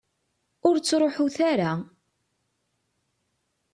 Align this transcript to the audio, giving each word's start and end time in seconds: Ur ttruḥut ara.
Ur 0.67 0.75
ttruḥut 0.77 1.37
ara. 1.51 1.71